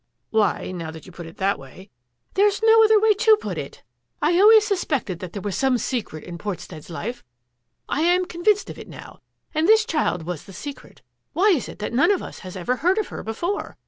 ""Why, 0.31 0.71
now 0.71 0.89
that 0.89 1.05
you 1.05 1.11
put 1.11 1.27
it 1.27 1.37
that 1.37 1.59
way 1.59 1.91
—""There's 2.33 2.63
no 2.63 2.83
other 2.83 2.99
way 2.99 3.13
to 3.13 3.37
put 3.37 3.59
it! 3.59 3.83
I 4.19 4.39
always 4.41 4.65
sus 4.65 4.81
A 4.81 4.85
GAME 4.87 4.95
OF 4.97 5.03
PIQUET 5.03 5.19
161 5.21 5.21
pected 5.21 5.21
that 5.21 5.33
there 5.33 5.41
was 5.43 5.55
some 5.55 5.77
secret 5.77 6.23
in 6.23 6.37
Portstead's 6.39 6.89
life; 6.89 7.23
I 7.87 8.01
am 8.01 8.25
convinced 8.25 8.71
of 8.71 8.79
it 8.79 8.87
now— 8.89 9.19
and 9.53 9.67
this 9.67 9.85
child 9.85 10.23
was 10.23 10.45
the 10.45 10.53
secret. 10.53 11.03
Why 11.33 11.49
is 11.51 11.69
it 11.69 11.77
that 11.77 11.93
none 11.93 12.09
of 12.09 12.23
us 12.23 12.39
has 12.39 12.57
ever 12.57 12.77
heard 12.77 12.97
of 12.97 13.09
her 13.09 13.21
before? 13.21 13.77